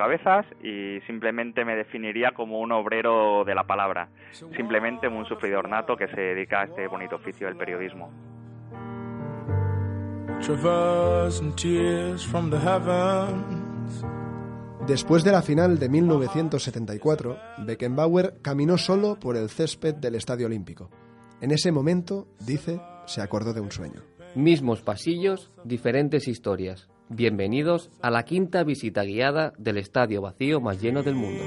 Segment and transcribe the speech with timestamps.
[0.00, 4.08] Francisco Cabezas y simplemente me definiría como un obrero de la palabra,
[4.56, 8.10] simplemente un sufridor nato que se dedica a este bonito oficio del periodismo.
[14.86, 20.90] Después de la final de 1974, Beckenbauer caminó solo por el césped del Estadio Olímpico.
[21.42, 24.02] En ese momento, dice, se acordó de un sueño.
[24.34, 26.89] Mismos pasillos, diferentes historias.
[27.12, 31.42] Bienvenidos a la quinta visita guiada del estadio vacío más lleno del mundo.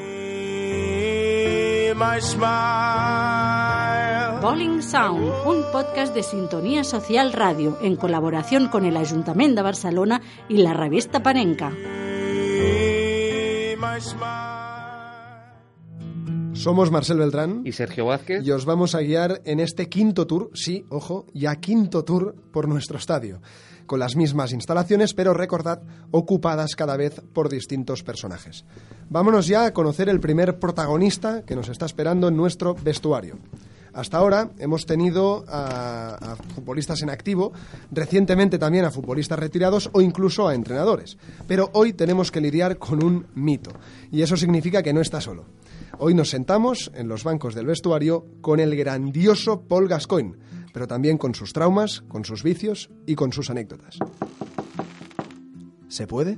[4.42, 10.22] Bowling Sound, un podcast de Sintonía Social Radio en colaboración con el Ayuntamiento de Barcelona
[10.50, 11.72] y la revista Panenca.
[16.52, 20.50] Somos Marcel Beltrán y Sergio Vázquez y os vamos a guiar en este quinto tour,
[20.54, 23.42] sí, ojo, ya quinto tour por nuestro estadio,
[23.86, 25.82] con las mismas instalaciones, pero recordad,
[26.12, 28.66] ocupadas cada vez por distintos personajes.
[29.10, 33.38] Vámonos ya a conocer el primer protagonista que nos está esperando en nuestro vestuario.
[33.94, 37.54] Hasta ahora hemos tenido a, a, futbolistas en activo,
[37.92, 41.18] recientemente también a futbolistas retirados o incluso a entrenadores.
[41.48, 43.72] Pero hoy tenemos que lidiar con un mito.
[44.12, 45.46] Y eso significa que no está solo.
[46.00, 50.38] Hoy nos sentamos en los bancos del vestuario con el grandioso Paul Gascoigne,
[50.74, 54.00] pero también con sus traumas, con sus vicios y con sus anécdotas.
[55.88, 56.38] ¿Se puede?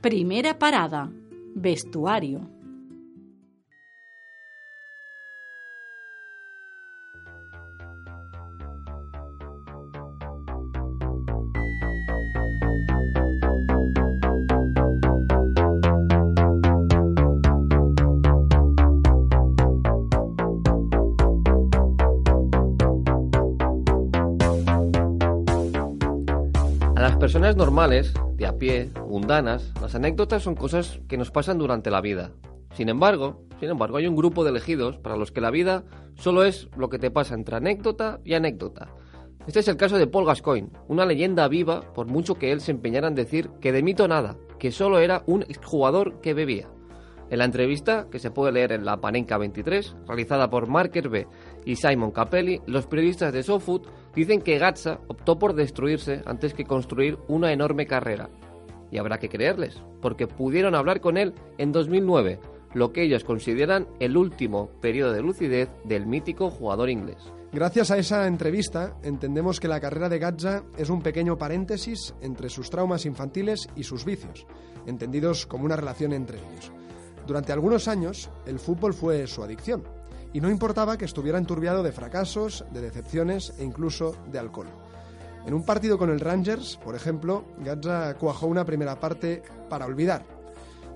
[0.00, 1.10] Primera parada.
[1.54, 2.57] Vestuario.
[27.28, 32.00] Personas normales, de a pie, mundanas, las anécdotas son cosas que nos pasan durante la
[32.00, 32.32] vida.
[32.72, 35.84] Sin embargo, sin embargo, hay un grupo de elegidos para los que la vida
[36.14, 38.94] solo es lo que te pasa entre anécdota y anécdota.
[39.46, 42.70] Este es el caso de Paul Gascoigne, una leyenda viva por mucho que él se
[42.70, 46.70] empeñara en decir que de mito nada, que solo era un exjugador que bebía.
[47.28, 51.26] En la entrevista, que se puede leer en la Panenka 23, realizada por Mark Hervé
[51.66, 53.82] y Simon Capelli, los periodistas de SoFood
[54.18, 58.28] dicen que Gatza optó por destruirse antes que construir una enorme carrera.
[58.90, 62.40] Y habrá que creerles, porque pudieron hablar con él en 2009,
[62.74, 67.32] lo que ellos consideran el último periodo de lucidez del mítico jugador inglés.
[67.52, 72.48] Gracias a esa entrevista entendemos que la carrera de Gatza es un pequeño paréntesis entre
[72.48, 74.46] sus traumas infantiles y sus vicios,
[74.84, 76.72] entendidos como una relación entre ellos.
[77.24, 79.84] Durante algunos años, el fútbol fue su adicción,
[80.32, 84.68] y no importaba que estuviera enturbiado de fracasos, de decepciones e incluso de alcohol.
[85.46, 90.22] En un partido con el Rangers, por ejemplo, Gatza cuajó una primera parte para olvidar.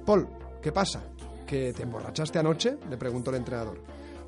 [0.05, 0.29] Paul,
[0.61, 1.03] ¿qué pasa?
[1.47, 2.77] ¿Que te emborrachaste anoche?
[2.91, 3.81] le preguntó el entrenador.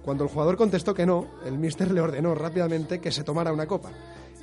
[0.02, 3.66] Cuando el jugador contestó que no, el míster le ordenó rápidamente que se tomara una
[3.66, 3.90] copa.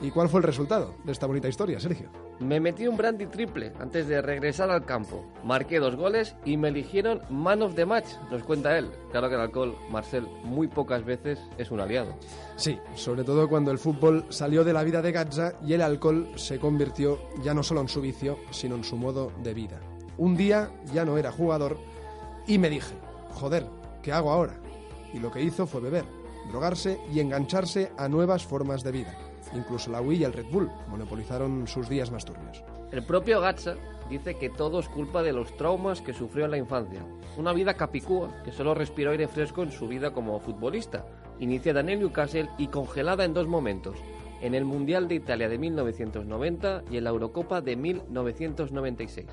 [0.02, 2.10] ¿Y cuál fue el resultado de esta bonita historia, Sergio?
[2.40, 5.24] Me metí un brandy triple antes de regresar al campo.
[5.44, 8.90] Marqué dos goles y me eligieron man of the match, nos cuenta él.
[9.12, 12.16] Claro que el alcohol, Marcel, muy pocas veces es un aliado.
[12.56, 16.32] Sí, sobre todo cuando el fútbol salió de la vida de Gatza y el alcohol
[16.36, 19.80] se convirtió ya no solo en su vicio, sino en su modo de vida.
[20.18, 21.78] Un día ya no era jugador
[22.48, 22.96] y me dije,
[23.36, 23.68] joder,
[24.02, 24.60] ¿qué hago ahora?
[25.14, 26.06] Y lo que hizo fue beber,
[26.50, 29.31] drogarse y engancharse a nuevas formas de vida.
[29.54, 32.64] Incluso la Wii y el Red Bull monopolizaron sus días más turbios.
[32.92, 33.76] El propio Gatza
[34.10, 37.06] dice que todo es culpa de los traumas que sufrió en la infancia.
[37.38, 41.06] Una vida capicúa que solo respiró aire fresco en su vida como futbolista,
[41.40, 43.98] iniciada en el Newcastle y congelada en dos momentos,
[44.42, 49.28] en el Mundial de Italia de 1990 y en la Eurocopa de 1996.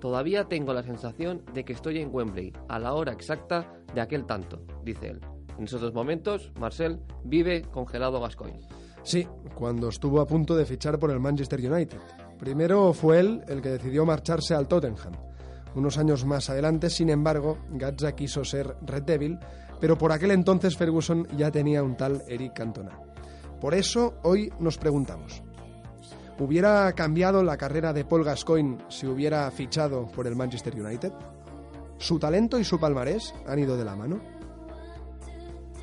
[0.00, 4.24] Todavía tengo la sensación de que estoy en Wembley a la hora exacta de aquel
[4.24, 5.20] tanto, dice él.
[5.58, 8.60] En esos dos momentos, Marcel vive congelado Gascoigne.
[9.06, 9.24] Sí,
[9.54, 12.00] cuando estuvo a punto de fichar por el Manchester United.
[12.40, 15.12] Primero fue él el que decidió marcharse al Tottenham.
[15.76, 19.38] Unos años más adelante, sin embargo, Gatza quiso ser Red Devil,
[19.80, 22.98] pero por aquel entonces Ferguson ya tenía un tal Eric Cantona.
[23.60, 25.40] Por eso hoy nos preguntamos,
[26.40, 31.12] ¿hubiera cambiado la carrera de Paul Gascoigne si hubiera fichado por el Manchester United?
[31.98, 34.35] ¿Su talento y su palmarés han ido de la mano?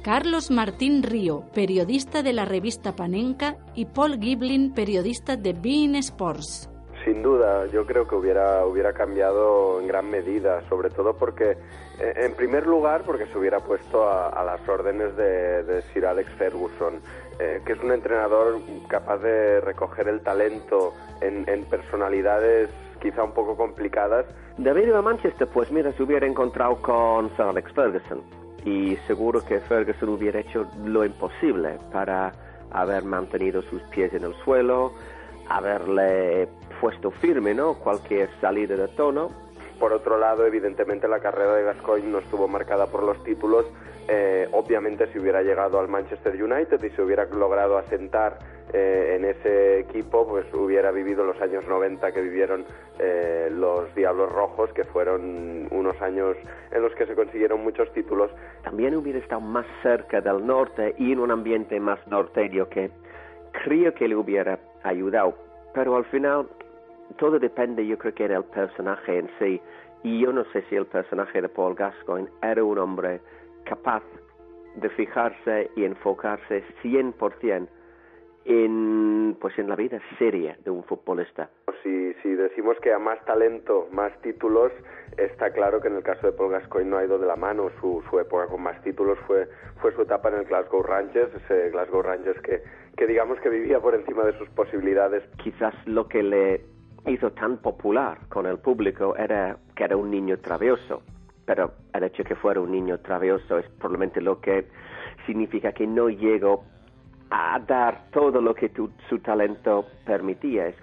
[0.04, 6.70] Carlos Martín Río, periodista de la revista Panenka, y Paul Giblin, periodista de Bein Sports.
[7.06, 12.14] Sin duda, yo creo que hubiera, hubiera cambiado en gran medida, sobre todo porque, eh,
[12.18, 17.00] en primer lugar, porque se hubiera puesto a, las órdenes de, Sir Alex Ferguson,
[17.40, 18.60] eh, que es un entrenador
[18.90, 22.70] capaz de recoger el talento en, en personalidades
[23.02, 24.26] quizá un poco complicadas.
[24.58, 29.44] De haber a Manchester, pues mira, se hubiera encontrado con Sir Alex Ferguson y seguro
[29.44, 32.32] que Ferguson hubiera hecho lo imposible para
[32.72, 34.94] haber mantenido sus pies en el suelo,
[35.50, 36.48] haberle
[36.80, 37.76] puesto firme, ¿no?
[37.76, 39.43] Cualquier salida de tono.
[39.84, 43.66] Por otro lado, evidentemente la carrera de Gascoigne no estuvo marcada por los títulos.
[44.08, 48.40] Eh, obviamente, si hubiera llegado al Manchester United y se hubiera logrado asentar
[48.72, 52.64] eh, en ese equipo, pues hubiera vivido los años 90 que vivieron
[52.98, 56.38] eh, los Diablos Rojos, que fueron unos años
[56.72, 58.32] en los que se consiguieron muchos títulos.
[58.64, 62.90] También hubiera estado más cerca del norte y en un ambiente más norteño que
[63.66, 65.34] creo que le hubiera ayudado.
[65.74, 66.48] Pero al final
[67.14, 69.62] todo depende, yo creo que era el personaje en sí.
[70.04, 73.22] Y yo no sé si el personaje de Paul Gascoigne era un hombre
[73.66, 74.04] capaz
[74.76, 77.68] de fijarse y enfocarse 100%
[78.46, 81.50] en, pues en la vida seria de un futbolista.
[81.82, 84.72] Si, si decimos que a más talento, más títulos,
[85.18, 87.70] está claro que en el caso de Paul Gascoigne no ha ido de la mano.
[87.80, 89.48] Su, su época con más títulos fue,
[89.82, 92.62] fue su etapa en el Glasgow Rangers, ese Glasgow Rangers que,
[92.98, 95.24] que digamos que vivía por encima de sus posibilidades.
[95.42, 96.73] Quizás lo que le
[97.06, 101.02] hizo tan popular con el público era que era un niño travieso.
[101.46, 104.68] Pero el hecho de que fuera un niño travieso es probablemente lo que
[105.26, 106.64] significa que no llegó
[107.30, 108.72] a dar todo lo que
[109.10, 110.68] su talento permitía.
[110.68, 110.76] Eh,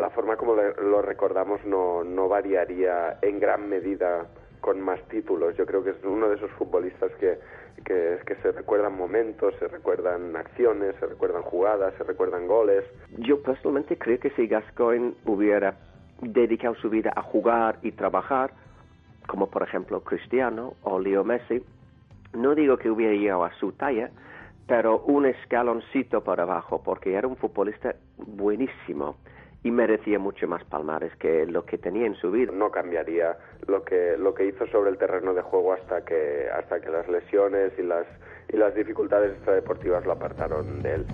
[0.00, 4.26] la forma como lo recordamos no, no variaría en gran medida
[4.60, 5.56] con más títulos.
[5.56, 7.38] Yo creo que es uno de esos futbolistas que,
[7.88, 12.84] que, que, se recuerdan momentos, se recuerdan acciones, se recuerdan jugadas, se recuerdan goles.
[13.16, 15.74] Yo personalmente creo que si Gascoigne hubiera
[16.20, 18.52] dedicado su vida a jugar y trabajar,
[19.26, 21.62] como por ejemplo Cristiano o Leo Messi,
[22.34, 24.10] no digo que hubiera llegado a su talla,
[24.66, 29.16] pero un escaloncito por abajo, porque era un futbolista buenísimo
[29.62, 32.52] y merecía mucho más palmares que lo que tenía en su vida.
[32.52, 36.80] No cambiaría lo que lo que hizo sobre el terreno de juego hasta que hasta
[36.80, 38.06] que las lesiones y las
[38.48, 41.06] y las dificultades extradeportivas lo apartaron de él.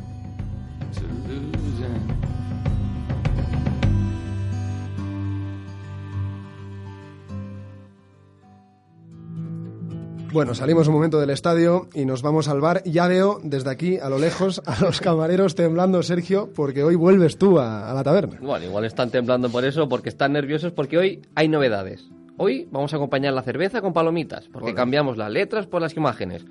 [10.35, 12.83] Bueno, salimos un momento del estadio y nos vamos al bar.
[12.85, 17.39] Ya veo desde aquí, a lo lejos, a los camareros temblando, Sergio, porque hoy vuelves
[17.39, 18.41] tú a, la taberna.
[18.41, 22.11] Bueno, igual están temblando por eso, porque están nerviosos, porque hoy hay novedades.
[22.37, 26.45] Hoy vamos a acompañar la cerveza con palomitas, porque cambiamos las letras por las imágenes.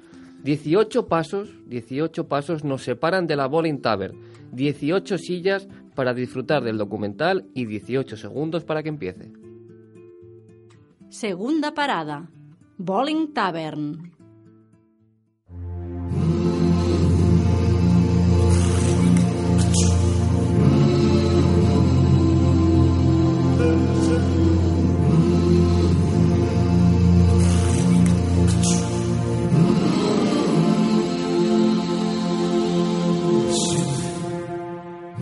[0.44, 4.18] 18 pasos, 18 pasos nos separan de la Bowling Tavern.
[4.54, 9.34] 18 sillas para disfrutar del documental y 18 segundos para que empiece.
[11.10, 12.30] Segunda parada.
[12.78, 14.12] Bowling Tavern.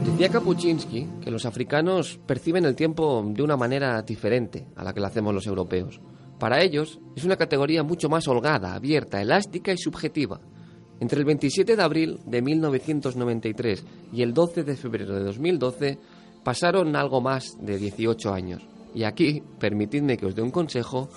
[0.05, 4.99] Decía Kapuczynski que los africanos perciben el tiempo de una manera diferente a la que
[4.99, 5.99] lo hacemos los europeos.
[6.41, 10.41] Para ellos es una categoría mucho más holgada, abierta, elástica y subjetiva.
[10.99, 15.99] Entre el 27 de abril de 1993 y el 12 de febrero de 2012
[16.43, 18.63] pasaron algo más de 18 años.
[18.95, 21.09] Y aquí, permitidme que os dé un consejo,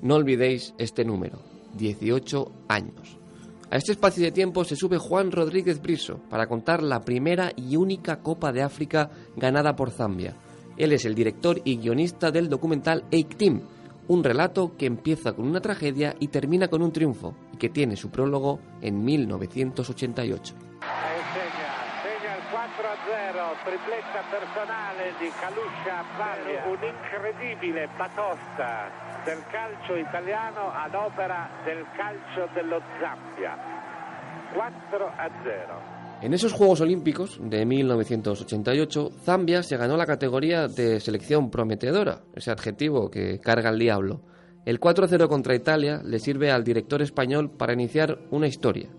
[0.00, 1.40] no olvidéis este número,
[1.76, 3.18] 18 años.
[3.72, 7.74] A este espacio de tiempo se sube Juan Rodríguez Briso para contar la primera y
[7.74, 10.36] única Copa de África ganada por Zambia.
[10.76, 13.62] Él es el director y guionista del documental Eik Team,
[14.08, 17.96] un relato que empieza con una tragedia y termina con un triunfo, y que tiene
[17.96, 20.54] su prólogo en 1988.
[22.02, 28.90] Segna il 4 a 0, tripletta personale di Caluscia Valle, un'incredibile batosta
[29.24, 33.58] del calcio italiano ad opera del calcio dello Zambia.
[34.54, 35.97] 4 a 0.
[36.20, 42.50] En esos Juegos Olímpicos de 1988, Zambia se ganó la categoría de selección prometedora, ese
[42.50, 44.22] adjetivo que carga el diablo.
[44.64, 48.90] El 4-0 contra Italia le sirve al director español para iniciar una historia,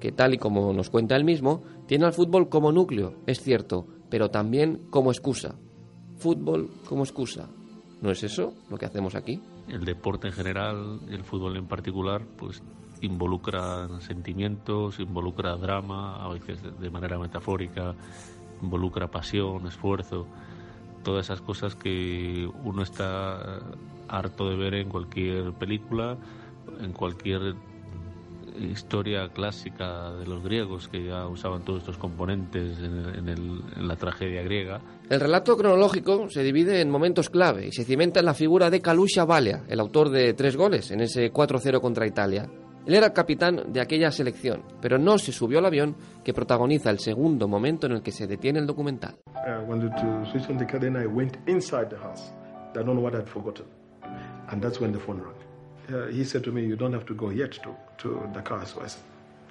[0.00, 3.86] que tal y como nos cuenta él mismo, tiene al fútbol como núcleo, es cierto,
[4.10, 5.54] pero también como excusa.
[6.16, 7.48] Fútbol como excusa.
[8.02, 9.40] ¿No es eso lo que hacemos aquí?
[9.68, 12.62] El deporte en general, el fútbol en particular, pues
[13.04, 17.94] involucra sentimientos, involucra drama, a veces de manera metafórica,
[18.62, 20.26] involucra pasión, esfuerzo.
[21.02, 23.60] todas esas cosas que uno está
[24.08, 26.16] harto de ver en cualquier película,
[26.80, 27.54] en cualquier
[28.58, 34.80] historia clásica de los griegos que ya usaban todos estos componentes en, la tragedia griega.
[35.10, 38.80] El relato cronológico se divide en momentos clave y se cimenta en la figura de
[38.80, 42.48] Kalusha Valia, el autor de tres goles en ese 4-0 contra Italia.
[42.86, 46.98] Él era capitán de aquella selección, pero no se subió al avión que protagoniza el
[46.98, 49.16] segundo momento en el que se detiene el documental.
[54.48, 55.34] And that's when the phone rang.
[55.88, 58.66] Uh, he said to me, You don't have to go yet to, to Dakar.
[58.66, 59.02] So I said,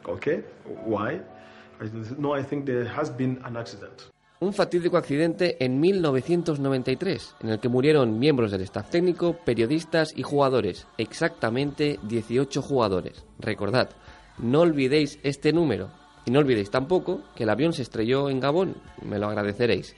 [0.08, 0.44] Okay,
[0.86, 1.20] why?
[1.82, 4.10] I no, I think there has been an accident.
[4.44, 10.22] Un fatídico accidente en 1993, en el que murieron miembros del staff técnico, periodistas y
[10.22, 13.26] jugadores, exactamente 18 jugadores.
[13.40, 13.92] Recordad,
[14.38, 15.92] no olvidéis este número,
[16.26, 19.96] y no olvidéis tampoco que el avión se estrelló en Gabón, me lo agradeceréis.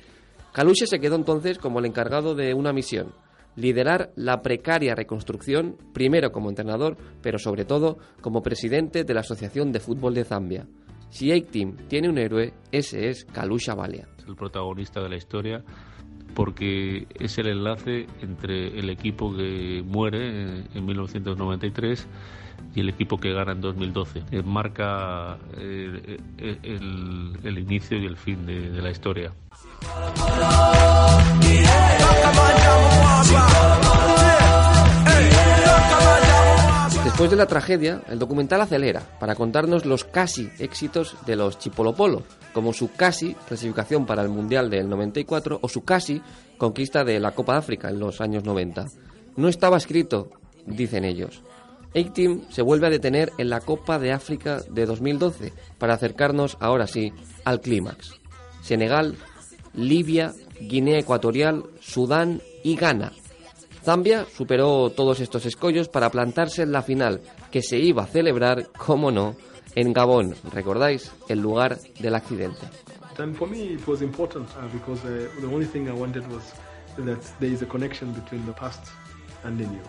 [0.54, 3.16] Kalusha se quedó entonces como el encargado de una misión,
[3.56, 9.72] liderar la precaria reconstrucción, primero como entrenador, pero sobre todo como presidente de la Asociación
[9.72, 10.68] de Fútbol de Zambia.
[11.16, 14.06] Si A-Team tiene un héroe, ese es Kalusha Valia.
[14.20, 15.64] Es el protagonista de la historia
[16.34, 22.06] porque es el enlace entre el equipo que muere en 1993
[22.76, 24.24] y el equipo que gana en 2012.
[24.30, 29.32] Eh, marca eh, eh, el, inicio y el fin de la historia.
[37.06, 42.24] Después de la tragedia, el documental acelera para contarnos los casi éxitos de los Chipolopolo,
[42.52, 46.24] como su casi clasificación para el Mundial del 94 o su casi
[46.58, 48.88] conquista de la Copa de África en los años 90.
[49.36, 50.32] No estaba escrito,
[50.66, 51.44] dicen ellos.
[51.96, 56.88] A-Team se vuelve a detener en la Copa de África de 2012 para acercarnos ahora
[56.88, 58.20] sí al clímax.
[58.64, 59.16] Senegal,
[59.76, 63.12] Libia, Guinea Ecuatorial, Sudán y Ghana
[63.86, 68.72] Zambia superó todos estos escollos para plantarse en la final, que se iba a celebrar,
[68.72, 69.36] como no,
[69.76, 71.12] en Gabón, ¿recordáis?
[71.30, 72.66] El lugar del accidente.
[73.20, 76.44] And for me it was important uh, because uh, the only thing I wanted was
[76.98, 78.92] that there is a connection between the past
[79.44, 79.82] and the new.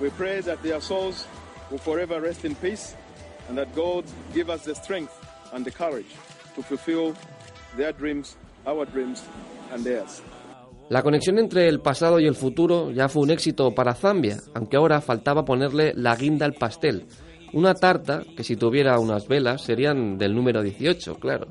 [0.00, 1.26] We pray that their souls
[1.70, 2.96] will forever rest in peace
[3.48, 4.04] and that God
[4.34, 5.14] give us the strength
[5.52, 6.10] and the courage
[6.56, 7.14] to fulfill
[7.76, 9.22] their dreams, our dreams
[9.72, 10.20] and theirs.
[10.90, 14.78] La conexión entre el pasado y el futuro ya fue un éxito para Zambia, aunque
[14.78, 17.06] ahora faltaba ponerle la guinda al pastel.
[17.52, 21.48] Una tarta que si tuviera unas velas serían del número 18, claro.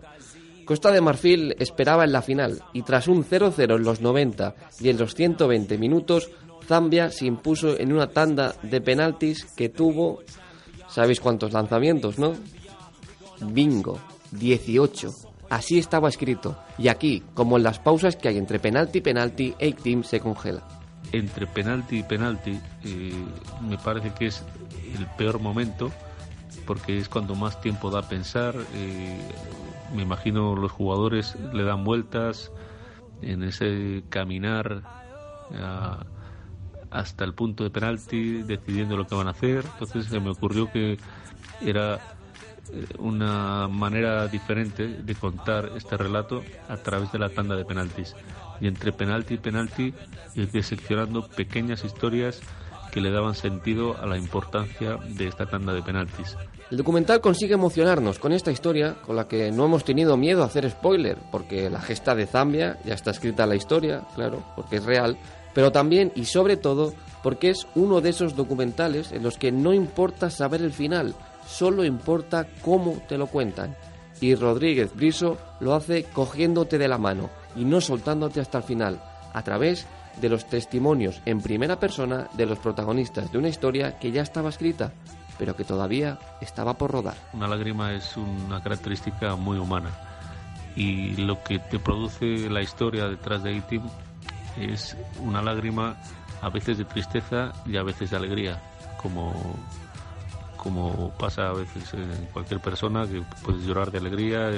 [0.66, 4.90] Costa de Marfil esperaba en la final y tras un 0-0 en los 90 y
[4.90, 6.30] en los 120 minutos,
[6.66, 10.24] Zambia se impuso en una tanda de penaltis que tuvo,
[10.90, 12.34] ¿sabéis cuántos lanzamientos, no?
[13.40, 14.00] Bingo,
[14.32, 15.27] 18.
[15.50, 16.58] Así estaba escrito.
[16.78, 20.20] Y aquí, como en las pausas que hay entre penalti y penalti, a Team se
[20.20, 20.62] congela.
[21.12, 23.26] Entre penalti y penalti, eh,
[23.62, 24.44] me parece que es
[24.98, 25.92] el peor momento,
[26.66, 28.56] porque es cuando más tiempo da a pensar.
[28.74, 29.18] Eh,
[29.96, 32.52] me imagino los jugadores le dan vueltas
[33.22, 34.84] en ese caminar
[36.92, 39.64] hasta el punto de penalti, decidiendo lo que van a hacer.
[39.74, 40.98] Entonces se me ocurrió que
[41.62, 42.17] era
[43.00, 48.16] una manera diferente de contar este relato a través de la tanda de penaltis.
[48.60, 49.94] Y entre penalti y penalti
[50.36, 52.42] ir diseccionando pequeñas historias
[52.92, 56.36] que le daban sentido a la importancia de esta tanda de penaltis.
[56.72, 60.48] El documental consigue emocionarnos con esta historia con la que no hemos tenido miedo a
[60.48, 64.78] hacer spoiler, porque la gesta de Zambia ya está escrita en la historia, claro, porque
[64.78, 65.18] es real,
[65.54, 66.94] pero también y sobre todo
[67.24, 71.16] porque es uno de esos documentales en los que no importa saber el final,
[71.48, 73.76] solo importa cómo te lo cuentan.
[74.20, 79.02] Y Rodríguez Briso lo hace cogiéndote de la mano y no soltándote hasta el final,
[79.34, 79.88] a través
[80.20, 84.50] de los testimonios en primera persona de los protagonistas de una historia que ya estaba
[84.50, 84.92] escrita,
[85.38, 87.16] pero que todavía estaba por rodar.
[87.34, 89.92] Una lágrima es una característica muy humana
[90.76, 93.84] y lo que te produce la historia detrás de Itim
[94.60, 95.98] es una lágrima
[96.42, 98.62] a veces de tristeza y a veces de alegría,
[99.02, 99.34] como
[100.58, 104.52] como pasa a veces en cualquier persona, que puedes llorar de alegría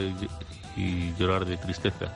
[0.75, 2.13] y, llorar de tristeza.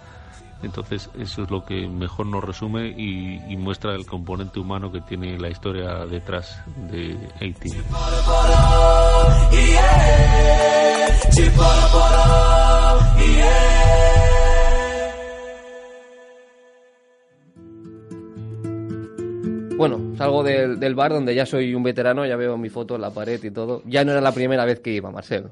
[0.61, 5.37] Entonces eso es lo que mejor nos resume y, muestra el componente humano que tiene
[5.37, 7.71] la historia detrás de Haití.
[19.83, 23.09] Bueno, salgo del, bar donde ya soy un veterano, ya veo mi foto en la
[23.09, 23.81] pared y todo.
[23.85, 25.49] Ya no era la primera vez que iba, Marcelo.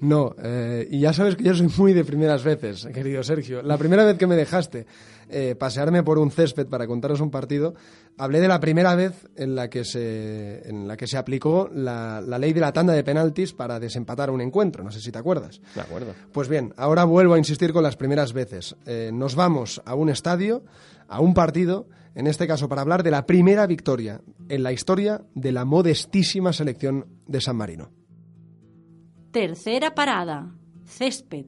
[0.00, 3.62] No, eh, y ya sabes que yo soy muy de primeras veces, querido Sergio.
[3.62, 4.86] La primera vez que me dejaste
[5.28, 7.74] eh, pasearme por un césped para contaros un partido,
[8.18, 12.20] hablé de la primera vez en la que se, en la que se aplicó la,
[12.20, 14.82] la ley de la tanda de penaltis para desempatar un encuentro.
[14.82, 15.60] No sé si te acuerdas.
[15.76, 16.12] De acuerdo.
[16.32, 18.74] Pues bien, ahora vuelvo a insistir con las primeras veces.
[18.84, 20.64] Eh, nos vamos a un estadio,
[21.06, 25.22] a un partido, en este caso para hablar de la primera victoria en la historia
[25.34, 27.90] de la modestísima selección de San Marino.
[29.30, 30.52] Tercera parada.
[30.84, 31.46] Césped.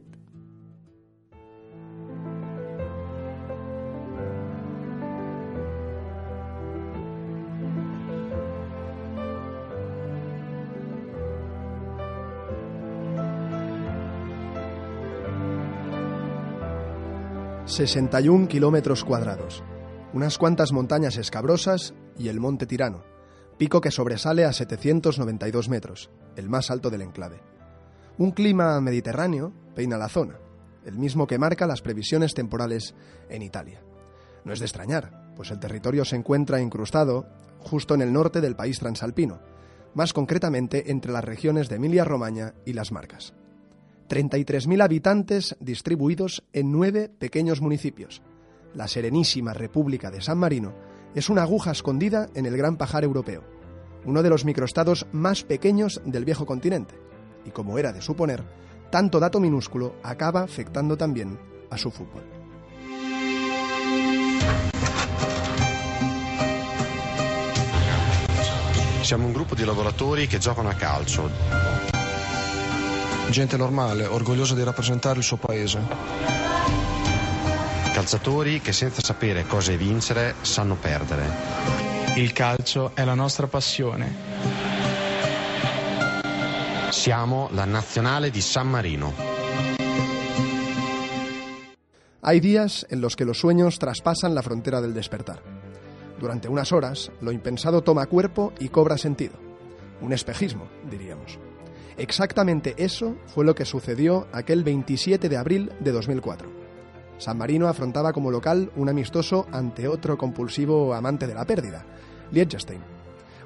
[17.65, 19.65] ...61 kilómetros cuadrados...
[20.13, 21.95] ...unas cuantas montañas escabrosas...
[22.19, 23.03] ...y el monte Tirano...
[23.59, 26.11] ...pico que sobresale a 792 metros...
[26.37, 27.41] ...el más alto del enclave...
[28.19, 30.39] Un clima mediterráneo peina la zona,
[30.85, 32.95] el mismo que marca las previsiones temporales
[33.31, 33.83] en Italia.
[34.45, 37.27] No es de extrañar, pues el territorio se encuentra incrustado
[37.61, 39.41] justo en el norte del país transalpino,
[39.95, 43.33] más concretamente entre las regiones de Emilia-Romagna y las Marcas.
[44.09, 48.21] 33.000 habitantes distribuidos en nueve pequeños municipios.
[48.75, 50.73] La serenísima República de San Marino
[51.15, 53.43] es una aguja escondida en el gran pajar europeo,
[54.05, 56.95] uno de los microestados más pequeños del viejo continente
[57.45, 58.43] y como era de suponer,
[58.91, 61.39] tanto dato minúsculo acaba afectando también
[61.71, 62.23] a su fútbol.
[69.03, 71.29] Siamo un gruppo di lavoratori che giocano a calcio.
[73.31, 76.62] Gente normale, orgogliosa di rappresentare il suo paese.
[77.93, 81.25] Calciatori che senza sapere cosa vincere sanno perdere.
[82.17, 84.11] Il calcio è la nostra passione.
[86.89, 89.13] Siamo la nazionale di San Marino.
[92.23, 95.43] Hay días en los que los sueños traspasan la frontera del despertar.
[96.19, 99.35] Durante unas horas, lo impensado toma cuerpo y cobra sentido.
[100.01, 101.39] Un espejismo, diríamos.
[101.99, 106.62] Exactamente eso fue lo que sucedió aquel 27 de abril de 2004.
[107.23, 111.87] San Marino afrontaba como local un amistoso ante otro compulsivo amante de la pérdida,
[112.33, 112.81] Liechtenstein.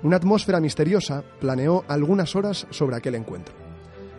[0.03, 3.55] Una atmósfera misteriosa planeó algunas horas sobre aquel encuentro.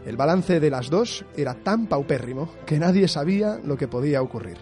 [0.05, 4.57] El balance de las dos era tan paupérrimo que nadie sabía lo que podía ocurrir.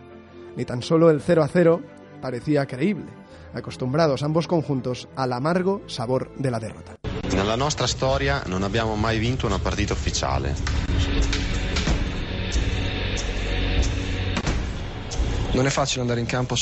[0.55, 1.81] Ni tan solo el 0 a 0
[2.21, 3.11] parecía creíble,
[3.53, 6.95] acostumbrados ambos conjuntos al amargo sabor de la derrota.
[7.35, 10.55] Nella nostra storia non abbiamo mai vinto una partita ufficiale.
[15.53, 16.55] Non è campo.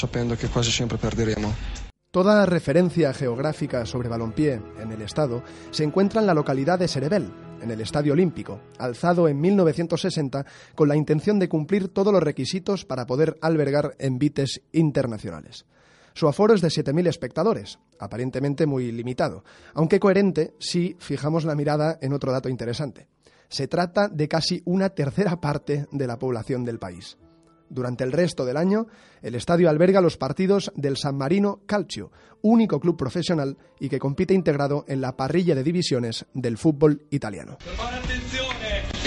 [2.11, 7.31] Toda referencia geográfica sobre balompié en el estado se encuentra en la localidad de Serebel,
[7.59, 12.85] en el Estadio Olímpico, alzado en 1960 con la intención de cumplir todos los requisitos
[12.85, 15.65] para poder albergar envites internacionales.
[16.13, 19.43] Su aforo es de 7.000 espectadores, aparentemente muy limitado,
[19.73, 23.07] aunque coherente si fijamos la mirada en otro dato interesante.
[23.49, 27.17] Se trata de casi una tercera parte de la población del país.
[27.73, 28.85] Durante el resto del año,
[29.23, 32.11] el estadio alberga los partidos del San Marino Calcio,
[32.43, 37.57] único club profesional y que compite integrado en la parrilla de divisiones del fútbol italiano.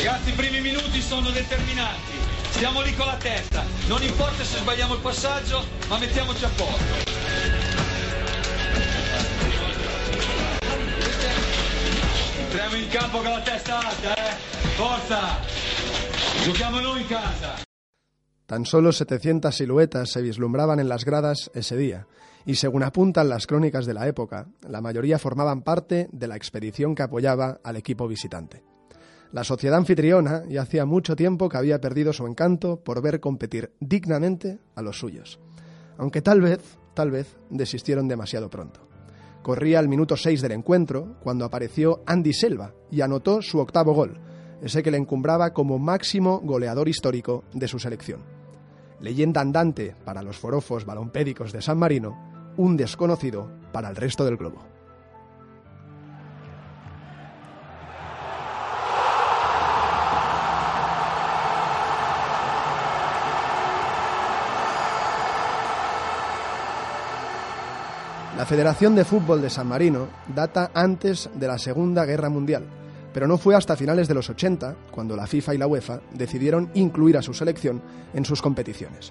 [0.07, 2.13] Ragazzi, i primi minuti sono determinanti.
[2.51, 3.63] Stiamo lì con la testa.
[3.87, 6.85] Non importa se sbagliamo il passaggio, ma mettiamoci a posto.
[12.41, 14.35] Entriamo in campo con la testa alta, eh?
[14.75, 15.39] Forza!
[16.43, 17.66] Giochiamo noi in casa.
[18.47, 22.07] Tan solo 700 siluetas se vislumbraban en las gradas ese día,
[22.45, 26.95] y según apuntan las crónicas de la época, la mayoría formaban parte de la expedición
[26.95, 28.63] que apoyaba al equipo visitante.
[29.33, 33.73] La sociedad anfitriona ya hacía mucho tiempo que había perdido su encanto por ver competir
[33.81, 35.41] dignamente a los suyos,
[35.99, 38.89] aunque tal vez, tal vez, desistieron demasiado pronto.
[39.43, 44.21] Corría el minuto 6 del encuentro cuando apareció Andy Selva y anotó su octavo gol,
[44.63, 48.36] ese que le encumbraba como máximo goleador histórico de su selección.
[49.01, 54.37] Leyenda andante para los forofos balompédicos de San Marino, un desconocido para el resto del
[54.37, 54.77] globo.
[68.37, 72.65] La Federación de Fútbol de San Marino data antes de la Segunda Guerra Mundial,
[73.17, 76.71] pero no fue hasta finales de los 80 cuando la FIFA y la UEFA decidieron
[76.75, 77.81] incluir a su selección
[78.13, 79.11] en sus competiciones.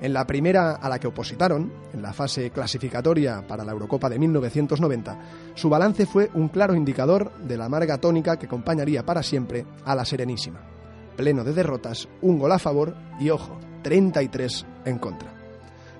[0.00, 4.18] En la primera a la que opositaron, en la fase clasificatoria para la Eurocopa de
[4.18, 5.18] 1990,
[5.54, 9.94] su balance fue un claro indicador de la amarga tónica que acompañaría para siempre a
[9.94, 10.62] la Serenísima.
[11.14, 15.30] pleno de derrotas, un gol a favor y, ojo, 33 en contra.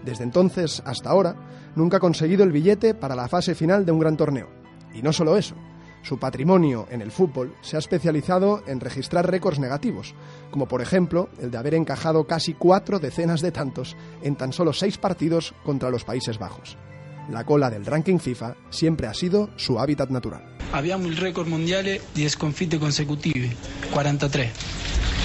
[0.03, 1.37] Desde entonces hasta ahora,
[1.77, 4.49] nunca ha conseguido el billete para la fase final de un gran torneo.
[4.95, 5.55] Y no solo eso,
[6.03, 10.15] su patrimonio en el fútbol se ha especializado en registrar récords negativos,
[10.51, 14.73] como por ejemplo el de haber encajado casi cuatro decenas de tantos en tan solo
[14.73, 16.77] seis partidos contra los Países Bajos.
[17.31, 20.59] La cola del ranking FIFA siempre ha sido su hábitat natural.
[20.73, 23.55] Abbiamo il record mondiale di sconfitte consecutive,
[23.93, 25.22] 43.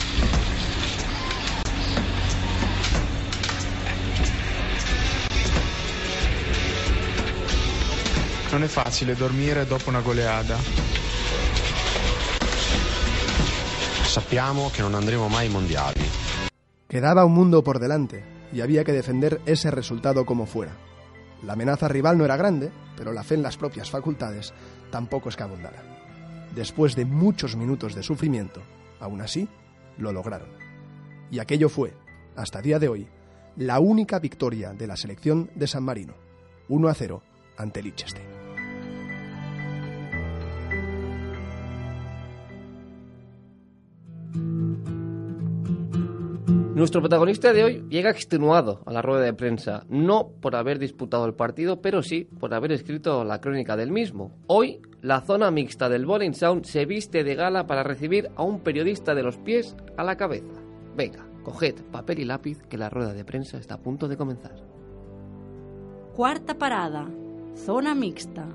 [8.58, 10.58] Non è facile dormire dopo una goleada.
[14.02, 16.02] Sappiamo che non andremo mai ai mondiali.
[16.88, 20.76] Quedaba un mundo por delante y había que defender ese resultado como fuera.
[21.43, 24.56] La amenaza rival no era grande, pero la fe en las propias facultades
[24.89, 25.84] tampoco es que abundara.
[26.56, 28.63] Después de muchos minutos de sufrimiento,
[29.00, 29.48] aún así,
[30.00, 30.50] lo lograron.
[31.30, 31.93] Y aquello fue,
[32.36, 33.08] hasta día de hoy,
[33.56, 36.15] la única victoria de la selección de San Marino,
[36.70, 37.22] 1 a 0
[37.56, 38.37] ante Liechtenstein.
[46.78, 51.26] Nuestro protagonista de hoy llega extenuado a la rueda de prensa, no por haber disputado
[51.26, 54.38] el partido, pero sí por haber escrito la crónica del mismo.
[54.46, 58.60] Hoy, la zona mixta del Bowling Sound se viste de gala para recibir a un
[58.60, 60.54] periodista de los pies a la cabeza.
[60.96, 64.54] Venga, coged papel y lápiz que la rueda de prensa está a punto de comenzar.
[66.13, 67.10] Cuarta parada.
[67.56, 68.50] Zona mixta.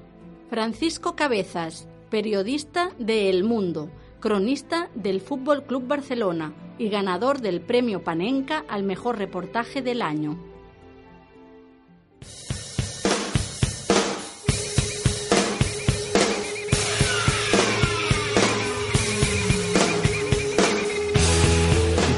[0.48, 8.02] Francisco Cabezas, periodista de El Mundo, cronista del Fútbol Club Barcelona y ganador del premio
[8.02, 10.38] Panenka al mejor reportaje del año.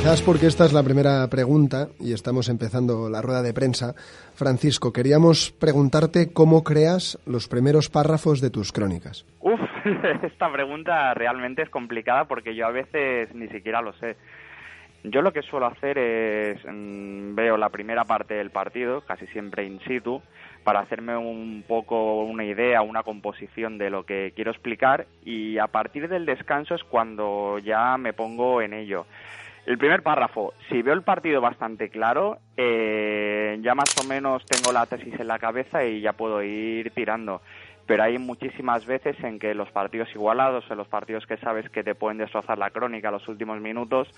[0.04, 3.94] Quizás porque esta es la primera pregunta y estamos empezando la rueda de prensa.
[4.34, 9.24] Francisco, queríamos preguntarte cómo creas los primeros párrafos de tus crónicas.
[9.40, 9.58] Uf,
[10.22, 14.16] esta pregunta realmente es complicada porque yo a veces ni siquiera lo sé.
[15.06, 19.64] Yo lo que suelo hacer es mm, veo la primera parte del partido, casi siempre
[19.64, 20.22] in situ,
[20.64, 25.66] para hacerme un poco una idea, una composición de lo que quiero explicar y a
[25.66, 29.04] partir del descanso es cuando ya me pongo en ello.
[29.66, 34.72] El primer párrafo, si veo el partido bastante claro, eh, ya más o menos tengo
[34.72, 37.42] la tesis en la cabeza y ya puedo ir tirando.
[37.86, 41.82] Pero hay muchísimas veces en que los partidos igualados, en los partidos que sabes que
[41.82, 44.08] te pueden destrozar la crónica los últimos minutos,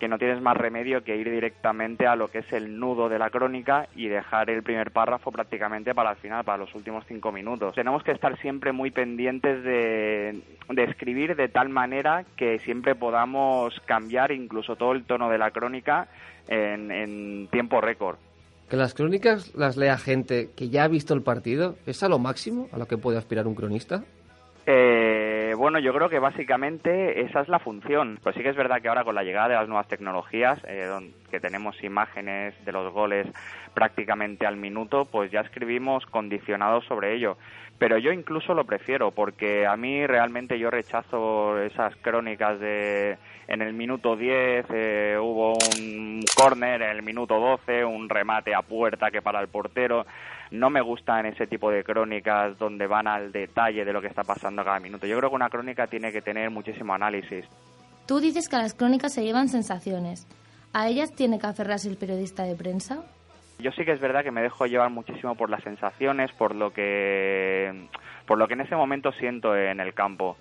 [0.00, 3.18] que no tienes más remedio que ir directamente a lo que es el nudo de
[3.18, 7.30] la crónica y dejar el primer párrafo prácticamente para el final, para los últimos cinco
[7.30, 7.74] minutos.
[7.76, 10.40] Tenemos que estar siempre muy pendientes de,
[10.76, 16.08] escribir de tal manera que siempre podamos cambiar incluso todo el tono de la crónica
[16.48, 18.16] en, en tiempo récord.
[18.70, 22.18] Que las crónicas las lea gente que ya ha visto el partido, ¿es a lo
[22.18, 24.04] máximo a lo que puede aspirar un cronista?
[24.66, 28.18] Eh, bueno, yo creo que básicamente esa es la función.
[28.22, 30.88] Pues sí que es verdad que ahora con la llegada de las nuevas tecnologías, eh,
[31.30, 33.26] que tenemos imágenes de los goles
[33.74, 37.36] prácticamente al minuto, pues ya escribimos condicionados sobre ello.
[37.78, 43.16] Pero yo incluso lo prefiero porque a mí realmente yo rechazo esas crónicas de
[43.48, 48.60] en el minuto 10 eh, hubo un córner, en el minuto 12 un remate a
[48.60, 50.04] puerta que para el portero.
[50.50, 54.24] No me gustan ese tipo de crónicas donde van al detalle de lo que está
[54.24, 55.06] pasando cada minuto.
[55.06, 57.44] Yo creo que una crónica tiene que tener muchísimo análisis.
[58.06, 60.26] Tú dices que las crónicas se llevan sensaciones.
[60.72, 63.04] ¿A ellas tiene que aferrarse el periodista de prensa?
[63.60, 66.72] Yo sí que es verdad que me dejo llevar muchísimo por las sensaciones, por lo
[66.72, 67.88] que
[68.26, 70.36] por lo que en ese momento siento en el campo.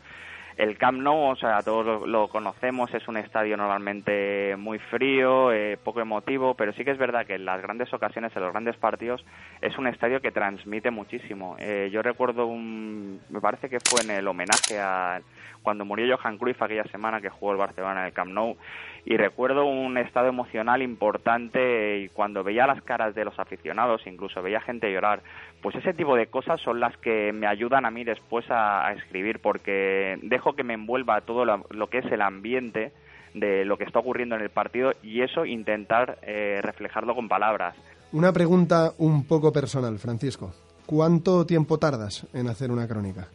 [0.59, 5.53] El Camp Nou, o sea, todos lo, lo conocemos, es un estadio normalmente muy frío,
[5.53, 8.51] eh, poco emotivo, pero sí que es verdad que en las grandes ocasiones, en los
[8.51, 9.23] grandes partidos,
[9.61, 11.55] es un estadio que transmite muchísimo.
[11.59, 15.21] Eh, yo recuerdo un, me parece que fue en el homenaje a
[15.63, 18.57] cuando murió Johan Cruyff aquella semana que jugó el Barcelona en el Camp Nou
[19.05, 24.41] y recuerdo un estado emocional importante y cuando veía las caras de los aficionados, incluso
[24.41, 25.21] veía gente llorar,
[25.61, 29.39] pues ese tipo de cosas son las que me ayudan a mí después a, escribir
[29.39, 32.91] porque dejo que me envuelva todo lo, lo que es el ambiente
[33.33, 37.75] de lo que está ocurriendo en el partido y eso intentar eh, reflejarlo con palabras.
[38.11, 40.51] Una pregunta un poco personal, Francisco.
[40.85, 43.27] ¿Cuánto tiempo tardas en hacer una crónica?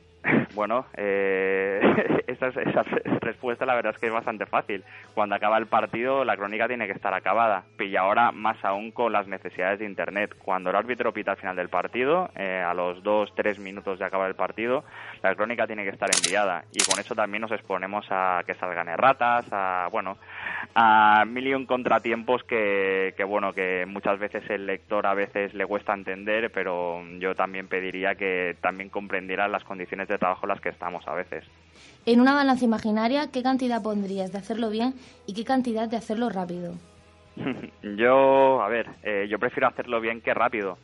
[0.55, 1.81] Bueno, eh,
[2.27, 2.51] esa,
[3.21, 4.85] respuesta la verdad es que es bastante fácil.
[5.15, 7.65] Cuando acaba el partido, la crónica tiene que estar acabada.
[7.79, 10.35] Y ahora más aún con las necesidades de Internet.
[10.39, 14.05] Cuando el árbitro pita al final del partido, eh, a los dos, tres minutos de
[14.05, 14.85] acabar el partido,
[15.23, 16.65] la crónica tiene que estar enviada.
[16.73, 20.19] Y con eso también nos exponemos a que salgan erratas, a, bueno,
[20.75, 25.55] a mil y un contratiempos que, que, bueno, que muchas veces el lector a veces
[25.55, 30.49] le cuesta entender, pero yo también pediría que también comprendiera las condiciones de trabajo en
[30.49, 31.45] las que estamos a veces.
[32.07, 34.95] En una balanza imaginaria, ¿qué cantidad pondrías de hacerlo bien
[35.27, 36.75] y qué cantidad de hacerlo rápido?
[37.83, 40.79] yo, a ver, eh, yo prefiero hacerlo bien que rápido,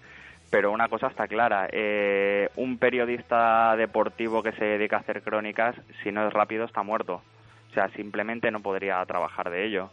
[0.51, 5.77] pero una cosa está clara, eh, un periodista deportivo que se dedica a hacer crónicas,
[6.03, 7.23] si no es rápido, está muerto.
[7.71, 9.91] O sea, simplemente no podría trabajar de ello.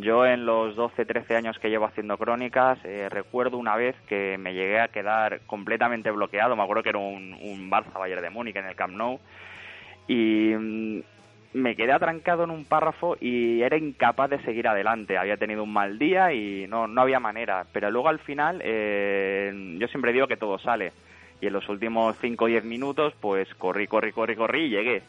[0.00, 4.38] Yo en los 12, 13 años que llevo haciendo crónicas, eh, recuerdo una vez que
[4.38, 8.30] me llegué a quedar completamente bloqueado, me acuerdo que era un, un Barça Bayern de
[8.30, 9.20] Múnich en el Camp Nou,
[10.08, 11.00] y mm,
[11.54, 15.18] me quedé atrancado en un párrafo y era incapaz de seguir adelante.
[15.18, 17.66] Había tenido un mal día y no, no había manera.
[17.72, 20.92] Pero luego al final, eh, yo siempre digo que todo sale.
[21.40, 25.02] Y en los últimos 5 o 10 minutos, pues corrí, corrí, corrí, corrí y llegué.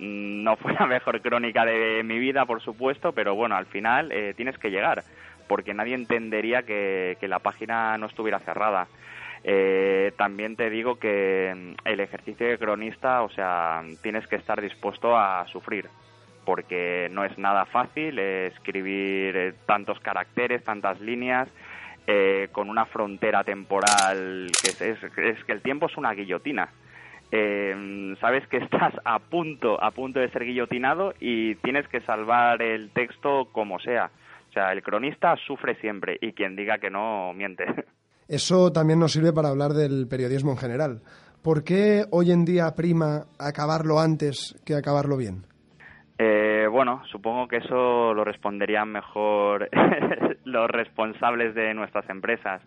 [0.00, 4.34] No fue la mejor crónica de mi vida, por supuesto, pero bueno, al final eh,
[4.34, 5.04] tienes que llegar,
[5.46, 8.88] porque nadie entendería que, la página no estuviera cerrada.
[9.44, 14.60] Eh, también te digo que mm, el ejercicio de cronista, o sea, tienes que estar
[14.60, 15.88] dispuesto a sufrir,
[16.44, 21.48] porque no es nada fácil escribir eh, tantos caracteres, tantas líneas,
[22.06, 26.68] eh, con una frontera temporal que es, que el tiempo es una guillotina.
[27.32, 32.62] Eh, sabes que estás a punto, a punto de ser guillotinado y tienes que salvar
[32.62, 34.10] el texto como sea.
[34.48, 37.64] O sea, el cronista sufre siempre y quien diga que no miente.
[38.28, 41.02] Eso también nos sirve para hablar del periodismo en general.
[41.42, 45.42] ¿Por qué hoy en día prima acabarlo antes que acabarlo bien?
[46.18, 49.70] Eh, bueno, supongo que eso lo responderían mejor
[50.44, 52.60] los responsables de nuestras empresas.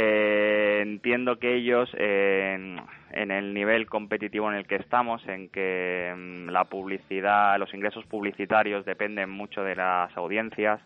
[0.00, 2.80] Eh, entiendo que ellos, en
[3.10, 8.84] el nivel competitivo en el que estamos, en que mm, la publicidad, los ingresos publicitarios
[8.84, 10.80] dependen mucho de las audiencias,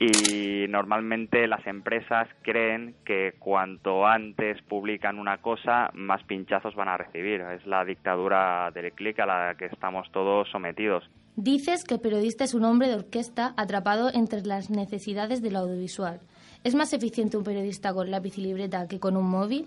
[0.00, 6.96] y normalmente las empresas creen que cuanto antes publican una cosa, más pinchazos van a
[6.96, 7.40] recibir.
[7.42, 11.04] Es la dictadura del clic a la que estamos todos sometidos.
[11.36, 16.20] Dices que el periodista es un hombre de orquesta atrapado entre las necesidades del audiovisual.
[16.64, 19.66] ¿Es más eficiente un periodista con lápiz y libreta que con un móvil?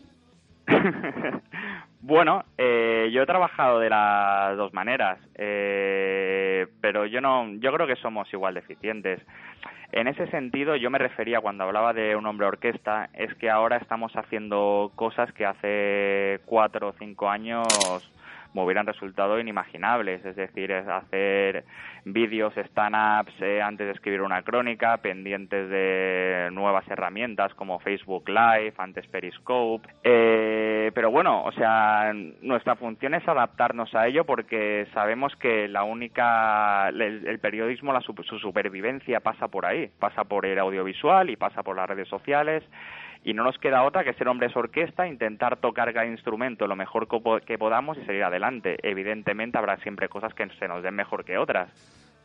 [2.01, 7.85] bueno, eh, yo he trabajado de las dos maneras, eh, pero yo no, yo creo
[7.85, 9.21] que somos igual de eficientes.
[9.91, 13.77] En ese sentido, yo me refería cuando hablaba de un hombre orquesta, es que ahora
[13.77, 17.67] estamos haciendo cosas que hace cuatro o cinco años
[18.53, 21.65] me hubieran resultado inimaginables, es decir, es hacer
[22.05, 28.73] vídeos, stand-ups eh, antes de escribir una crónica, pendientes de nuevas herramientas como Facebook Live,
[28.77, 29.87] antes Periscope.
[30.03, 35.83] Eh, pero bueno, o sea, nuestra función es adaptarnos a ello porque sabemos que la
[35.83, 41.63] única, el, periodismo, la, su supervivencia pasa por ahí, pasa por el audiovisual y pasa
[41.63, 42.63] por las redes sociales
[43.25, 47.07] y no nos queda otra que ser hombres orquesta, intentar tocar cada instrumento lo mejor
[47.43, 48.77] que podamos y seguir adelante.
[48.83, 51.71] Evidentemente habrá siempre cosas que se nos den mejor que otras.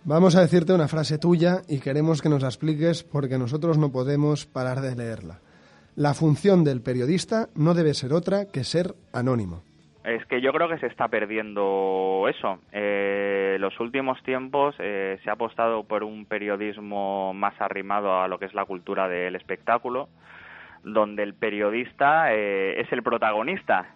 [0.05, 3.91] Vamos a decirte una frase tuya y queremos que nos la expliques porque nosotros no
[3.91, 5.41] podemos parar de leerla.
[5.97, 9.63] La función del periodista no debe ser otra que ser anónimo.
[10.05, 12.59] Es que yo creo que se está perdiendo eso.
[12.73, 18.39] Eh, los últimos tiempos eh, se ha apostado por un periodismo más arrimado a lo
[18.39, 20.09] que es la cultura del espectáculo,
[20.85, 23.95] donde el periodista eh, es el protagonista,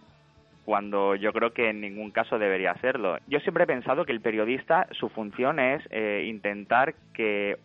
[0.65, 3.19] cuando yo creo que en ningún caso debería serlo.
[3.27, 7.59] Yo siempre he pensado que el periodista, su función es eh, intentar que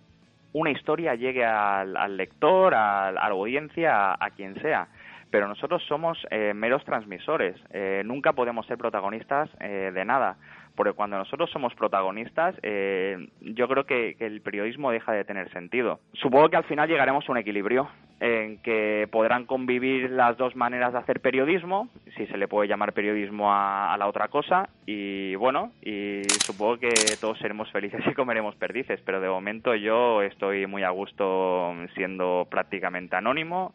[0.52, 4.88] una historia llegue al, lector, a, la audiencia, a, quien sea.
[5.32, 7.56] Pero nosotros somos eh, meros transmisores.
[8.04, 10.38] nunca podemos ser protagonistas de nada
[10.80, 16.00] porque cuando nosotros somos protagonistas, eh, yo creo que, el periodismo deja de tener sentido.
[16.14, 20.92] Supongo que al final llegaremos a un equilibrio en que podrán convivir las dos maneras
[20.92, 25.72] de hacer periodismo, si se le puede llamar periodismo a, la otra cosa, y bueno,
[25.82, 30.84] y supongo que todos seremos felices y comeremos perdices, pero de momento yo estoy muy
[30.84, 33.74] a gusto siendo prácticamente anónimo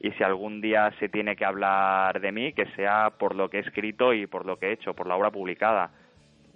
[0.00, 3.58] y si algún día se tiene que hablar de mí, que sea por lo que
[3.58, 5.90] he escrito y por lo que he hecho, por la obra publicada.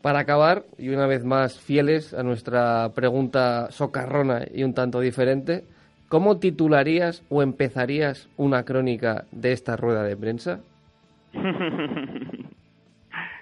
[0.02, 5.64] Para acabar, y una vez más fieles a nuestra pregunta socarrona y un tanto diferente,
[6.10, 10.60] ¿cómo titularías o empezarías una crónica de esta rueda de prensa?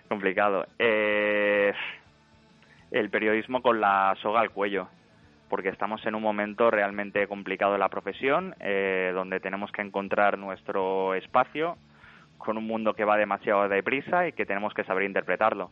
[0.09, 0.66] complicado.
[0.78, 1.72] Eh,
[2.90, 4.88] el periodismo con la soga al cuello,
[5.48, 10.38] porque estamos en un momento realmente complicado en la profesión, eh, donde tenemos que encontrar
[10.38, 11.76] nuestro espacio
[12.37, 15.70] con un mundo que va demasiado deprisa y que tenemos que saber interpretarlo.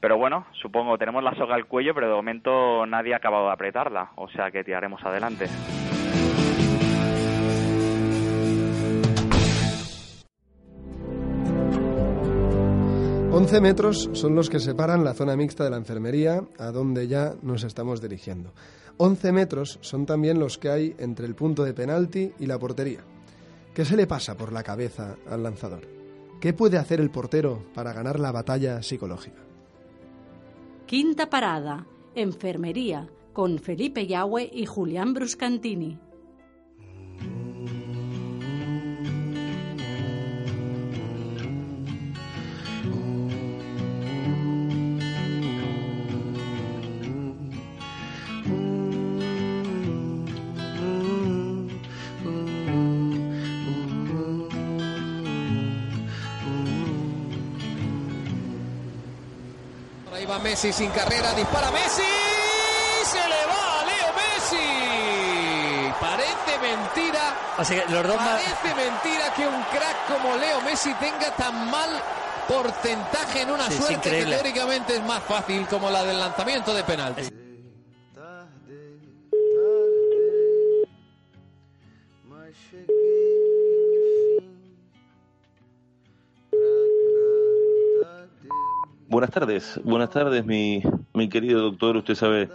[0.00, 3.52] Pero bueno, supongo tenemos la soga al cuello, pero de momento nadie ha acabado de
[3.52, 5.46] apretarla, o sea que tiraremos adelante.
[13.36, 17.34] 11 metros son los que separan la zona mixta de la enfermería, a donde ya
[17.42, 18.54] nos estamos dirigiendo.
[18.96, 23.00] 11 metros son también los que hay entre el punto de penalti y la portería.
[23.74, 25.86] ¿Qué se le pasa por la cabeza al lanzador?
[26.40, 29.42] ¿Qué puede hacer el portero para ganar la batalla psicológica?
[30.86, 35.98] Quinta parada, enfermería, con Felipe Yahweh y Julián Bruscantini.
[60.38, 62.02] Messi sin carrera, dispara Messi,
[63.04, 65.92] se le va a Leo Messi.
[66.00, 67.34] Parece mentira.
[67.56, 71.90] parece mentira que un crack como Leo Messi tenga tan mal
[72.48, 77.35] porcentaje en una suerte que teóricamente es más fácil como la del lanzamiento de penalti.
[89.26, 91.96] Buenas tardes, buenas tardes mi, mi querido doctor.
[91.96, 92.48] Usted sabe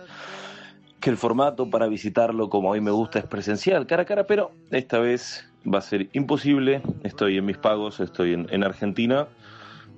[1.01, 4.25] que el formato para visitarlo como a mí me gusta es presencial, cara a cara,
[4.25, 6.81] pero esta vez va a ser imposible.
[7.03, 9.27] Estoy en mis pagos, estoy en, en Argentina,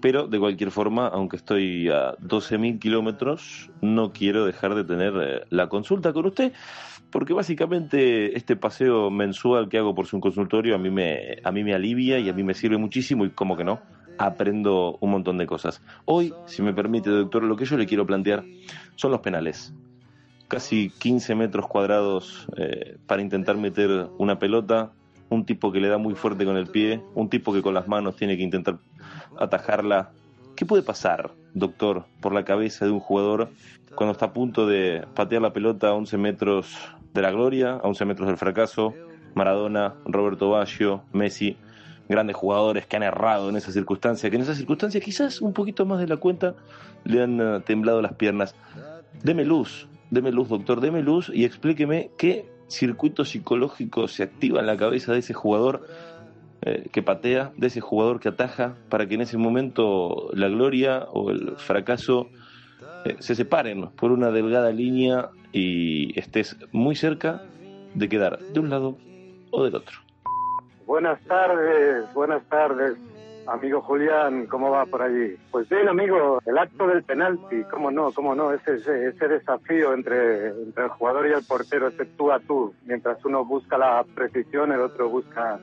[0.01, 5.41] pero de cualquier forma, aunque estoy a 12.000 kilómetros, no quiero dejar de tener eh,
[5.51, 6.53] la consulta con usted,
[7.11, 11.63] porque básicamente este paseo mensual que hago por su consultorio a mí me, a mí
[11.63, 13.79] me alivia y a mí me sirve muchísimo y como que no
[14.17, 15.81] aprendo un montón de cosas.
[16.05, 18.43] Hoy, si me permite, doctor, lo que yo le quiero plantear
[18.95, 19.73] son los penales.
[20.47, 24.91] Casi 15 metros cuadrados eh, para intentar meter una pelota,
[25.29, 27.87] un tipo que le da muy fuerte con el pie, un tipo que con las
[27.87, 28.77] manos tiene que intentar
[29.39, 30.11] atajarla.
[30.55, 33.49] ¿Qué puede pasar, doctor, por la cabeza de un jugador
[33.95, 36.77] cuando está a punto de patear la pelota a 11 metros
[37.13, 38.93] de la gloria, a 11 metros del fracaso?
[39.33, 41.57] Maradona, Roberto Baggio, Messi
[42.09, 45.85] grandes jugadores que han errado en esa circunstancia, que en esa circunstancia quizás un poquito
[45.85, 46.55] más de la cuenta
[47.03, 48.55] le han eh, temblado las piernas.
[49.23, 54.67] Deme luz, deme luz, doctor, deme luz y explíqueme qué circuito psicológico se activa en
[54.67, 55.87] la cabeza de ese jugador
[56.61, 61.07] eh, que patea, de ese jugador que ataja, para que en ese momento la gloria
[61.11, 62.29] o el fracaso
[63.05, 67.43] eh, se separen por una delgada línea y estés muy cerca
[67.93, 68.97] de quedar de un lado
[69.51, 70.02] o del otro.
[70.85, 72.97] Buenas tardes, buenas tardes.
[73.47, 75.35] Amigo Julián, ¿cómo va por allí?
[75.49, 78.11] Pues bien, amigo, el acto del penalti, ¿cómo no?
[78.11, 78.51] ¿Cómo no?
[78.51, 82.73] Ese, ese, desafío entre, entre el jugador y el portero, ese tú a tú.
[82.85, 85.59] Mientras uno busca la precisión, el otro busca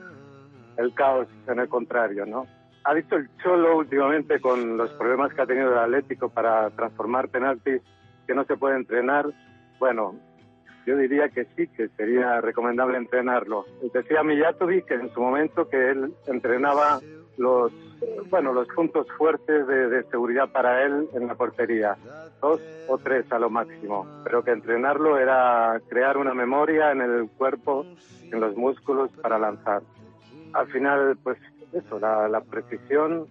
[0.78, 2.46] el caos en el contrario, ¿no?
[2.84, 7.28] Ha dicho el Cholo últimamente con los problemas que ha tenido el Atlético para transformar
[7.28, 7.82] penaltis
[8.26, 9.26] que no se puede entrenar.
[9.78, 10.14] Bueno,
[10.86, 13.66] yo diría que sí, que sería recomendable entrenarlo.
[13.92, 17.00] Decía Mijatovic que en su momento que él entrenaba
[17.36, 17.72] los
[18.30, 21.96] bueno los puntos fuertes de, seguridad para él en la portería,
[22.40, 27.28] dos o tres a lo máximo, pero que entrenarlo era crear una memoria en el
[27.28, 27.84] cuerpo,
[28.30, 29.82] en los músculos para lanzar.
[30.52, 31.38] Al final, pues
[31.72, 33.26] eso, la, la precisión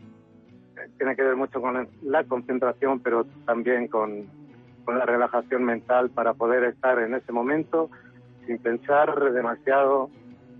[0.98, 4.28] tiene que ver mucho con la concentración, pero también con,
[4.90, 7.92] con la relajación mental para poder estar en ese momento
[8.48, 10.10] sin pensar demasiado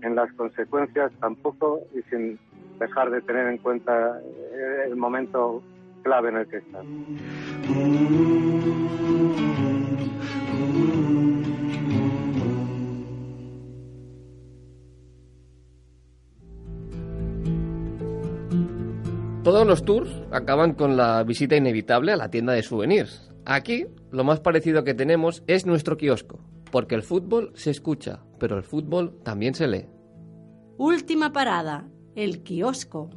[0.02, 2.38] en las consecuencias tampoco y sin
[2.78, 5.64] dejar de tener en cuenta eh, el momento
[6.04, 6.84] clave en el que estás.
[19.50, 23.32] Todos los tours acaban con la visita inevitable a la tienda de souvenirs.
[23.44, 26.38] Aquí lo más parecido que tenemos es nuestro kiosco,
[26.70, 29.88] porque el fútbol se escucha, pero el fútbol también se lee.
[30.78, 33.10] Última parada, el kiosco.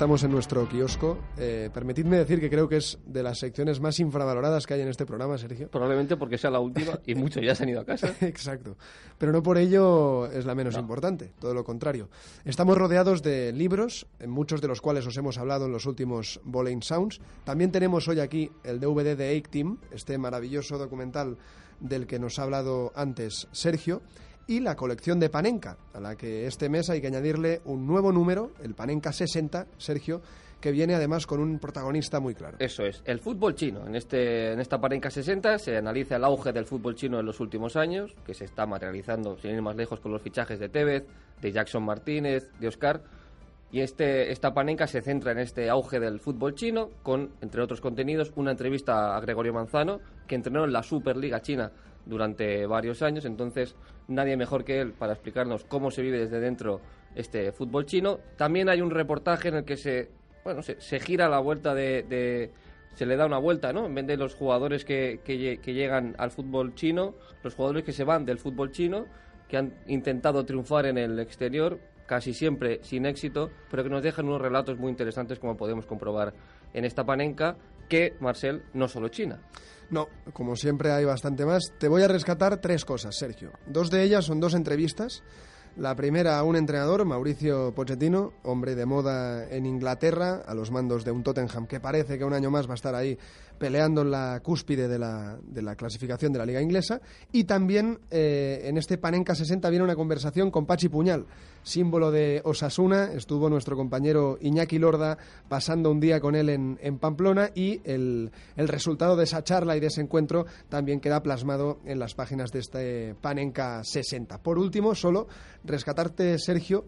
[0.00, 1.18] Estamos en nuestro kiosco.
[1.36, 4.88] Eh, permitidme decir que creo que es de las secciones más infravaloradas que hay en
[4.88, 5.68] este programa, Sergio.
[5.68, 8.14] Probablemente porque sea la última y muchos ya se han ido a casa.
[8.22, 8.78] Exacto.
[9.18, 12.08] Pero no por ello es la menos importante, todo lo contrario.
[12.46, 16.40] Estamos rodeados de libros, en muchos de los cuales os hemos hablado en los últimos
[16.44, 17.20] Bowling Sounds.
[17.44, 21.36] También tenemos hoy aquí el DVD de Eight Team, este maravilloso documental
[21.78, 24.00] del que nos ha hablado antes Sergio
[24.46, 28.12] y la colección de Panenka, a la que este mes hay que añadirle un nuevo
[28.12, 30.20] número, el Panenka 60, Sergio,
[30.60, 32.56] que viene además con un protagonista muy claro.
[32.58, 33.86] Eso es, el fútbol chino.
[33.86, 37.40] En, este, en esta Panenka 60 se analiza el auge del fútbol chino en los
[37.40, 41.04] últimos años, que se está materializando, sin ir más lejos, con los fichajes de Tevez,
[41.40, 43.02] de Jackson Martínez, de Oscar.
[43.72, 47.80] Y este, esta panenca se centra en este auge del fútbol chino, con, entre otros
[47.80, 51.70] contenidos, una entrevista a Gregorio Manzano, que entrenó en la Superliga China
[52.06, 53.76] durante varios años, entonces
[54.08, 56.80] nadie mejor que él para explicarnos cómo se vive desde dentro
[57.14, 58.18] este fútbol chino.
[58.36, 60.10] También hay un reportaje en el que se,
[60.44, 62.50] bueno, se, gira la vuelta de,
[62.94, 63.86] se le da una vuelta, ¿no?
[63.86, 68.04] En vez de los jugadores que, que, llegan al fútbol chino, los jugadores que se
[68.04, 69.06] van del fútbol chino,
[69.48, 74.26] que han intentado triunfar en el exterior, casi siempre sin éxito, pero que nos dejan
[74.26, 76.32] unos relatos muy interesantes, como podemos comprobar
[76.72, 77.56] en esta panenca,
[77.88, 79.40] que, Marcel, no solo China.
[79.90, 81.72] No, como siempre hay bastante más.
[81.78, 83.52] Te voy a rescatar tres cosas, Sergio.
[83.66, 85.22] Dos de ellas son dos entrevistas.
[85.80, 91.06] La primera a un entrenador, Mauricio Pochettino, hombre de moda en Inglaterra, a los mandos
[91.06, 93.16] de un Tottenham que parece que un año más va a estar ahí
[93.60, 97.00] peleando en la cúspide de la, de la clasificación de la liga inglesa.
[97.30, 101.26] Y también eh, en este Panenka 60 viene una conversación con Pachi Puñal,
[101.62, 103.12] símbolo de Osasuna.
[103.12, 108.30] Estuvo nuestro compañero Iñaki Lorda pasando un día con él en, en Pamplona y el,
[108.56, 112.50] el, resultado de esa charla y de ese encuentro también queda plasmado en las páginas
[112.52, 114.38] de este Panenka 60.
[114.38, 115.28] Por último, solo
[115.70, 116.84] rescatarte, Sergio,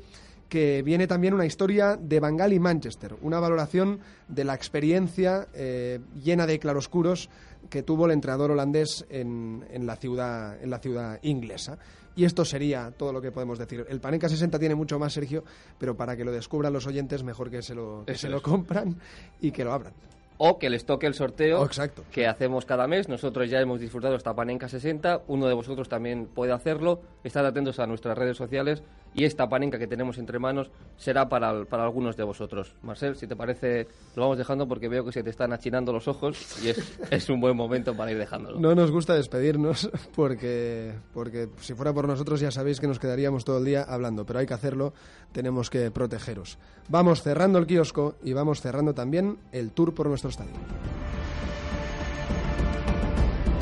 [0.48, 5.98] que viene también una historia de Bangal y Manchester, una valoración de la experiencia eh,
[6.22, 7.30] llena de claroscuros
[7.70, 11.78] que tuvo el entrenador holandés en, en, la ciudad, en la ciudad inglesa.
[12.14, 13.86] Y esto sería todo lo que podemos decir.
[13.88, 15.42] El Panenka 60 tiene mucho más, Sergio,
[15.78, 18.98] pero para que lo descubran los oyentes, mejor que se lo, que se lo compran
[19.40, 19.94] y que lo abran
[20.38, 21.68] o que les toque el sorteo oh,
[22.10, 23.08] que hacemos cada mes.
[23.08, 27.00] Nosotros ya hemos disfrutado esta Panenka 60, uno de vosotros también puede hacerlo.
[27.24, 28.82] Estad atentos a nuestras redes sociales
[29.14, 32.74] y esta Panenka que tenemos entre manos será para, para algunos de vosotros.
[32.82, 36.08] Marcel, si te parece, lo vamos dejando porque veo que se te están achinando los
[36.08, 38.58] ojos y es, es un buen momento para ir dejándolo.
[38.58, 43.44] No nos gusta despedirnos porque, porque si fuera por nosotros ya sabéis que nos quedaríamos
[43.44, 44.94] todo el día hablando, pero hay que hacerlo,
[45.32, 46.58] tenemos que protegeros.
[46.88, 50.60] Vamos cerrando el kiosco y vamos cerrando también el tour por nuestro estadio.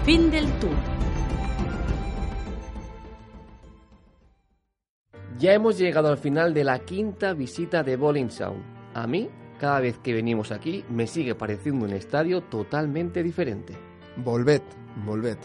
[0.05, 0.77] Fin del tour.
[5.39, 8.63] Ya hemos llegado al final de la quinta visita de Bowling Sound.
[8.95, 13.75] A mí, cada vez que venimos aquí, me sigue pareciendo un estadio totalmente diferente.
[14.17, 14.63] Volved,
[15.07, 15.39] volved,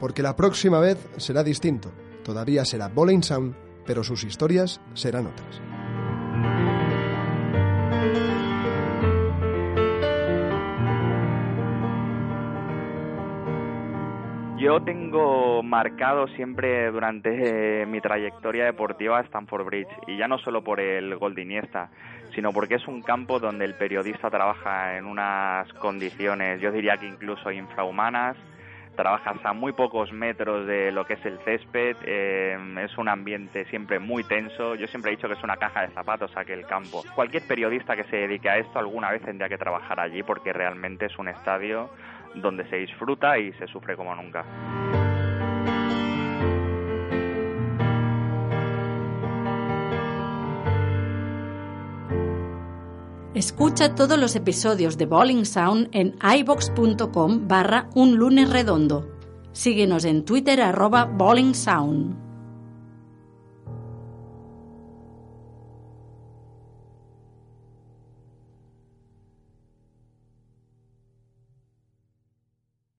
[0.00, 1.92] porque la próxima vez será distinto.
[2.24, 3.54] Todavía será Bowling Sound,
[3.84, 5.71] pero sus historias serán otras.
[14.62, 20.62] Yo tengo marcado siempre durante eh, mi trayectoria deportiva Stanford Bridge y ya no solo
[20.62, 21.42] por el gol de
[22.32, 27.08] sino porque es un campo donde el periodista trabaja en unas condiciones, yo diría que
[27.08, 28.36] incluso infrahumanas,
[28.94, 33.64] trabajas a muy pocos metros de lo que es el césped, eh, es un ambiente
[33.64, 37.02] siempre muy tenso, yo siempre he dicho que es una caja de zapatos aquel campo.
[37.16, 41.06] Cualquier periodista que se dedique a esto alguna vez tendría que trabajar allí porque realmente
[41.06, 41.90] es un estadio
[42.36, 44.44] donde se disfruta y se sufre como nunca.
[53.34, 59.08] Escucha todos los episodios de Bowling Sound en ibox.com barra un lunes redondo.
[59.52, 62.21] Síguenos en Twitter arroba Bowling Sound.